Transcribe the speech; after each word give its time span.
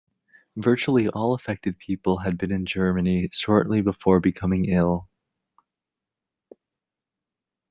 Virtually 0.57 1.09
all 1.09 1.35
affected 1.35 1.77
people 1.77 2.17
had 2.17 2.35
been 2.35 2.51
in 2.51 2.65
Germany 2.65 3.29
shortly 3.31 3.81
before 3.83 4.19
becoming 4.19 4.65
ill. 4.65 5.07